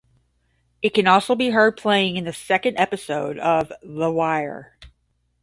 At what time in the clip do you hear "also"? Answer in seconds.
1.05-1.35